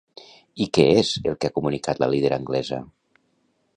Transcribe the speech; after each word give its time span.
I 0.65 0.65
què 0.77 0.85
és 1.01 1.11
el 1.31 1.37
que 1.45 1.51
ha 1.51 1.55
comunicat 1.59 2.01
la 2.05 2.09
líder 2.15 2.33
anglesa? 2.39 2.81